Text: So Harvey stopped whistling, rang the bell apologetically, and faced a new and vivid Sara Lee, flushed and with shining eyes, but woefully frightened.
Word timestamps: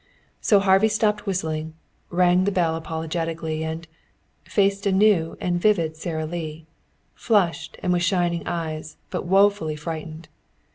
So 0.41 0.59
Harvey 0.59 0.87
stopped 0.87 1.27
whistling, 1.27 1.75
rang 2.09 2.45
the 2.45 2.51
bell 2.51 2.75
apologetically, 2.75 3.63
and 3.63 3.87
faced 4.45 4.87
a 4.87 4.91
new 4.91 5.37
and 5.39 5.61
vivid 5.61 5.95
Sara 5.95 6.25
Lee, 6.25 6.65
flushed 7.13 7.77
and 7.83 7.93
with 7.93 8.01
shining 8.01 8.41
eyes, 8.47 8.97
but 9.11 9.27
woefully 9.27 9.75
frightened. 9.75 10.27